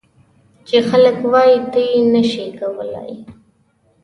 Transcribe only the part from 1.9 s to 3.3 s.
نه شې کولای.